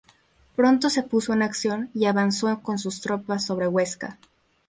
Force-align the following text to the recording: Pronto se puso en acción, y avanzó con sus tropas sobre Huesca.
Pronto 0.55 0.89
se 0.89 1.03
puso 1.03 1.31
en 1.31 1.43
acción, 1.43 1.91
y 1.93 2.05
avanzó 2.05 2.59
con 2.63 2.79
sus 2.79 3.01
tropas 3.01 3.45
sobre 3.45 3.67
Huesca. 3.67 4.17